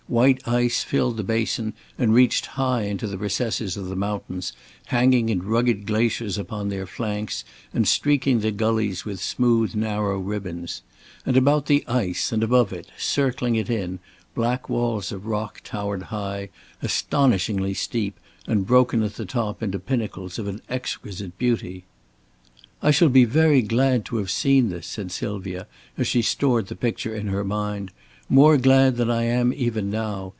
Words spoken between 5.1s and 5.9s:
in rugged